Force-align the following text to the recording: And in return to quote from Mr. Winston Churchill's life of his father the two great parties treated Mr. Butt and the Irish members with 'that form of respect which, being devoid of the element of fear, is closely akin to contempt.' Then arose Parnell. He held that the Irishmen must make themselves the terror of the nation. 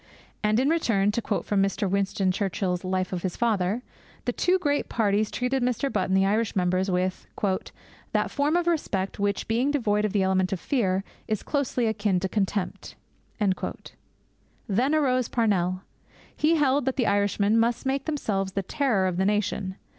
And 0.43 0.59
in 0.59 0.67
return 0.67 1.11
to 1.11 1.21
quote 1.21 1.45
from 1.45 1.61
Mr. 1.61 1.87
Winston 1.87 2.31
Churchill's 2.31 2.83
life 2.83 3.13
of 3.13 3.21
his 3.21 3.37
father 3.37 3.83
the 4.25 4.31
two 4.33 4.57
great 4.57 4.89
parties 4.89 5.29
treated 5.29 5.61
Mr. 5.61 5.93
Butt 5.93 6.07
and 6.09 6.17
the 6.17 6.25
Irish 6.25 6.55
members 6.55 6.89
with 6.89 7.27
'that 7.39 8.31
form 8.31 8.55
of 8.55 8.65
respect 8.65 9.19
which, 9.19 9.47
being 9.47 9.69
devoid 9.69 10.03
of 10.03 10.11
the 10.11 10.23
element 10.23 10.51
of 10.51 10.59
fear, 10.59 11.03
is 11.27 11.43
closely 11.43 11.85
akin 11.85 12.19
to 12.21 12.27
contempt.' 12.27 12.95
Then 13.37 14.95
arose 14.95 15.27
Parnell. 15.29 15.83
He 16.35 16.55
held 16.55 16.85
that 16.85 16.95
the 16.95 17.05
Irishmen 17.05 17.59
must 17.59 17.85
make 17.85 18.05
themselves 18.05 18.53
the 18.53 18.63
terror 18.63 19.05
of 19.05 19.17
the 19.17 19.25
nation. 19.25 19.75